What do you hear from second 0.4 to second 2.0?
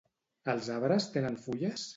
Els arbres tenen fulles?